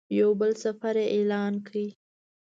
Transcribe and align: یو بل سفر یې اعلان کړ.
یو 0.19 0.29
بل 0.39 0.51
سفر 0.63 0.95
یې 1.01 1.07
اعلان 1.15 1.53
کړ. 1.67 1.75